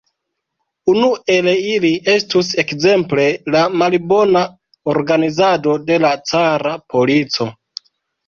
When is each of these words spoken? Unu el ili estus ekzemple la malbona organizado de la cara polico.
Unu 0.91 1.09
el 1.33 1.49
ili 1.73 1.91
estus 2.13 2.47
ekzemple 2.63 3.27
la 3.55 3.61
malbona 3.81 4.41
organizado 4.95 5.75
de 5.91 5.99
la 6.07 6.13
cara 6.33 6.73
polico. 6.95 7.49